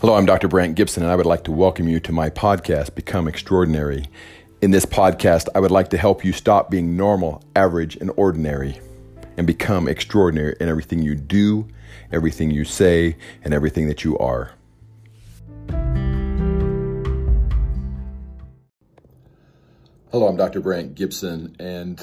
[0.00, 0.48] Hello, I'm Dr.
[0.48, 4.06] Brant Gibson, and I would like to welcome you to my podcast, Become Extraordinary.
[4.62, 8.80] In this podcast, I would like to help you stop being normal, average, and ordinary
[9.36, 11.68] and become extraordinary in everything you do,
[12.10, 14.52] everything you say, and everything that you are.
[20.10, 20.60] Hello, I'm Dr.
[20.60, 22.00] Brant Gibson, and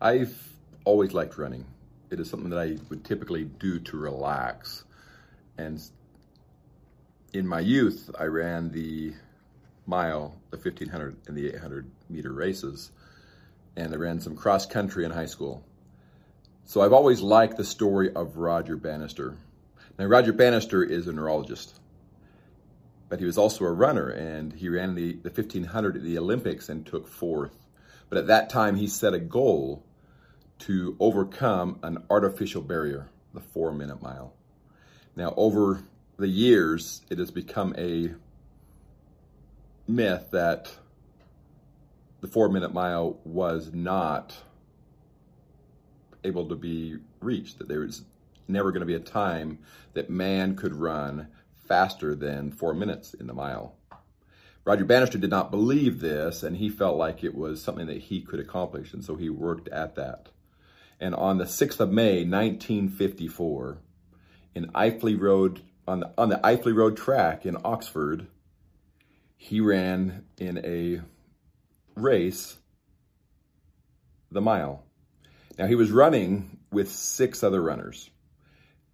[0.00, 0.54] I've
[0.86, 1.66] always liked running.
[2.10, 4.84] It is something that I would typically do to relax.
[5.58, 5.82] And
[7.34, 9.12] in my youth, I ran the
[9.86, 12.92] mile, the 1500 and the 800 meter races,
[13.76, 15.64] and I ran some cross country in high school.
[16.64, 19.36] So I've always liked the story of Roger Bannister.
[19.98, 21.78] Now, Roger Bannister is a neurologist,
[23.08, 26.68] but he was also a runner, and he ran the, the 1500 at the Olympics
[26.68, 27.56] and took fourth.
[28.08, 29.84] But at that time, he set a goal
[30.60, 34.34] to overcome an artificial barrier, the four minute mile.
[35.16, 35.82] Now, over
[36.16, 38.12] the years, it has become a
[39.86, 40.72] myth that
[42.20, 44.34] the four minute mile was not
[46.22, 48.02] able to be reached, that there was
[48.48, 49.58] never going to be a time
[49.94, 51.28] that man could run
[51.66, 53.74] faster than four minutes in the mile.
[54.64, 58.22] Roger Bannister did not believe this, and he felt like it was something that he
[58.22, 60.30] could accomplish, and so he worked at that.
[60.98, 63.78] And on the 6th of May, 1954,
[64.54, 68.26] in Iffley Road, on the, on the Iffley Road track in Oxford,
[69.36, 71.00] he ran in a
[72.00, 72.56] race
[74.30, 74.84] the mile.
[75.58, 78.10] Now he was running with six other runners.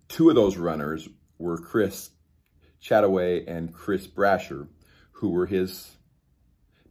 [0.08, 2.10] Two of those runners were Chris
[2.82, 4.68] Chataway and Chris Brasher,
[5.12, 5.90] who were his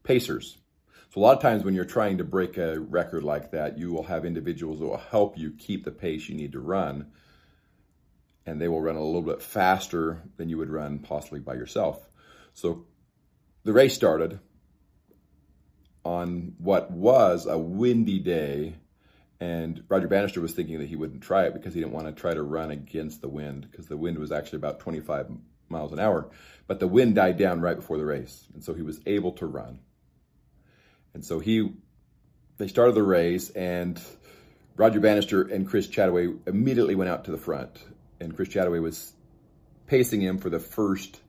[0.04, 0.58] pacers.
[1.14, 3.92] So a lot of times when you're trying to break a record like that, you
[3.92, 7.12] will have individuals that will help you keep the pace you need to run.
[8.50, 12.10] And they will run a little bit faster than you would run possibly by yourself.
[12.54, 12.86] So
[13.64, 14.40] the race started
[16.04, 18.76] on what was a windy day
[19.40, 22.12] and Roger Bannister was thinking that he wouldn't try it because he didn't want to
[22.14, 25.30] try to run against the wind because the wind was actually about 25
[25.70, 26.30] miles an hour.
[26.68, 28.46] But the wind died down right before the race.
[28.54, 29.80] And so he was able to run.
[31.14, 31.72] And so he,
[32.58, 34.02] they started the race and
[34.76, 37.78] Roger Bannister and Chris Chataway immediately went out to the front.
[38.20, 39.14] And Chris Chataway was
[39.88, 41.20] pacing him for the first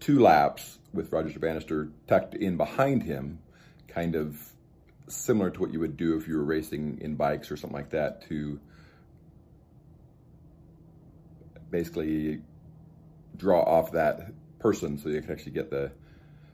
[0.00, 3.40] two laps with Roger Bannister tucked in behind him,
[3.88, 4.40] kind of
[5.08, 7.90] similar to what you would do if you were racing in bikes or something like
[7.90, 8.60] that to
[11.70, 12.40] basically
[13.36, 15.90] draw off that person so you can actually get the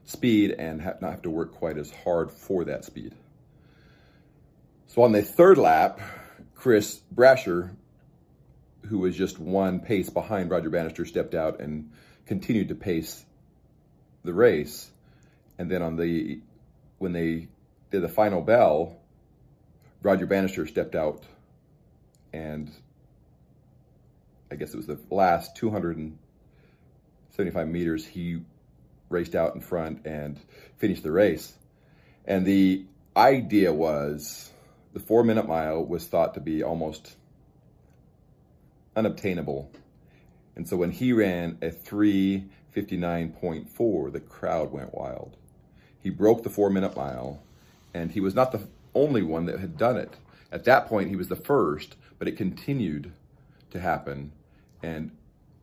[0.04, 3.14] speed and have, not have to work quite as hard for that speed.
[4.86, 6.00] So on the third lap,
[6.54, 7.70] Chris Brasher,
[8.88, 11.90] who was just one pace behind Roger Bannister, stepped out and
[12.26, 13.24] continued to pace
[14.24, 14.90] the race.
[15.58, 16.40] And then on the,
[16.98, 17.48] when they
[17.90, 18.96] did the final bell,
[20.02, 21.22] Roger Bannister stepped out
[22.32, 22.70] and
[24.50, 28.42] I guess it was the last 275 meters, he
[29.08, 30.38] raced out in front and
[30.76, 31.52] finished the race.
[32.24, 32.84] And the
[33.16, 34.50] idea was
[34.92, 37.16] the four minute mile was thought to be almost
[38.96, 39.70] unobtainable.
[40.56, 45.36] And so when he ran a 359.4, the crowd went wild.
[46.00, 47.42] He broke the four minute mile
[47.92, 50.16] and he was not the only one that had done it.
[50.52, 53.12] At that point, he was the first, but it continued
[53.70, 54.32] to happen.
[54.82, 55.10] And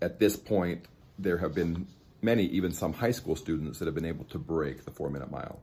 [0.01, 0.85] at this point,
[1.17, 1.87] there have been
[2.21, 5.31] many, even some high school students that have been able to break the four minute
[5.31, 5.61] mile.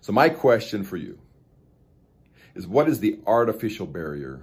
[0.00, 1.18] So my question for you
[2.54, 4.42] is what is the artificial barrier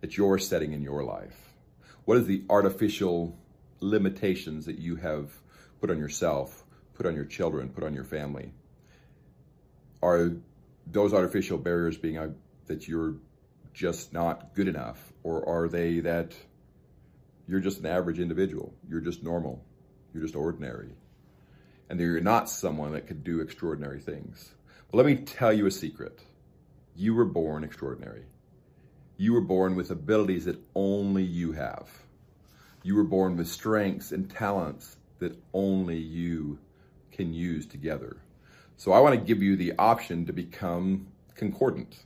[0.00, 1.54] that you're setting in your life?
[2.04, 3.38] What is the artificial
[3.80, 5.32] limitations that you have
[5.80, 6.64] put on yourself,
[6.94, 8.52] put on your children, put on your family?
[10.02, 10.36] are
[10.86, 12.30] those artificial barriers being uh,
[12.66, 13.16] that you're
[13.74, 15.12] just not good enough?
[15.22, 16.34] Or are they that
[17.48, 18.72] you're just an average individual?
[18.88, 19.64] You're just normal.
[20.12, 20.90] You're just ordinary.
[21.88, 24.52] And you're not someone that could do extraordinary things.
[24.90, 26.20] But let me tell you a secret.
[26.94, 28.24] You were born extraordinary.
[29.18, 31.88] You were born with abilities that only you have.
[32.82, 36.58] You were born with strengths and talents that only you
[37.12, 38.18] can use together.
[38.76, 41.96] So I want to give you the option to become concordant,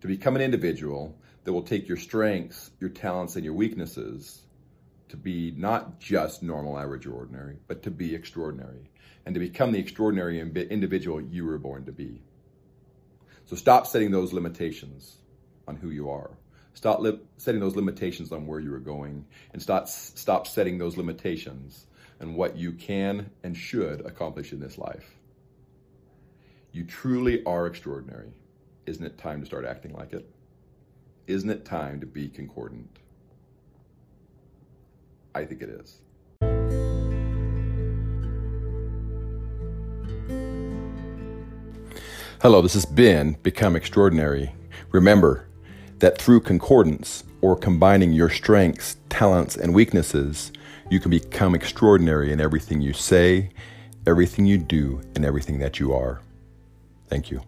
[0.00, 4.40] to become an individual that will take your strengths, your talents, and your weaknesses
[5.10, 8.90] to be not just normal, average, or ordinary, but to be extraordinary
[9.26, 12.22] and to become the extraordinary individual you were born to be.
[13.44, 15.18] So stop setting those limitations
[15.66, 16.30] on who you are.
[16.74, 20.96] Stop li- setting those limitations on where you are going and stop, stop setting those
[20.96, 21.86] limitations
[22.20, 25.14] on what you can and should accomplish in this life.
[26.72, 28.32] You truly are extraordinary.
[28.86, 30.28] Isn't it time to start acting like it?
[31.26, 32.98] Isn't it time to be concordant?
[35.34, 36.00] I think it is.
[42.42, 44.54] Hello, this is Ben, Become Extraordinary.
[44.92, 45.46] Remember
[46.04, 50.52] that through concordance, or combining your strengths, talents, and weaknesses,
[50.90, 53.48] you can become extraordinary in everything you say,
[54.06, 56.20] everything you do, and everything that you are.
[57.08, 57.40] Thank you.